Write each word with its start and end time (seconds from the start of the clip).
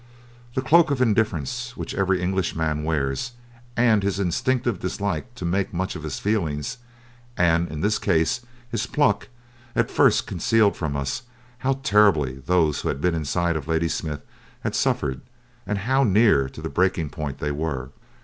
The 0.55 0.63
cloak 0.63 0.89
of 0.89 0.99
indifference 0.99 1.77
which 1.77 1.93
every 1.93 2.19
Englishman 2.23 2.83
wears, 2.83 3.33
and 3.77 4.01
his 4.01 4.19
instinctive 4.19 4.79
dislike 4.79 5.35
to 5.35 5.45
make 5.45 5.75
much 5.75 5.95
of 5.95 6.01
his 6.01 6.17
feelings, 6.17 6.79
and, 7.37 7.69
in 7.69 7.81
this 7.81 7.99
case, 7.99 8.41
his 8.67 8.87
pluck, 8.87 9.27
at 9.75 9.91
first 9.91 10.25
concealed 10.25 10.75
from 10.75 10.95
us 10.97 11.21
how 11.59 11.73
terribly 11.83 12.41
those 12.47 12.81
who 12.81 12.87
had 12.87 12.99
been 12.99 13.13
inside 13.13 13.55
of 13.55 13.67
Ladysmith 13.67 14.21
had 14.61 14.73
suffered, 14.73 15.21
and 15.67 15.77
how 15.77 16.03
near 16.03 16.49
to 16.49 16.63
the 16.63 16.67
breaking 16.67 17.11
point 17.11 17.37
they 17.37 17.51
were. 17.51 17.91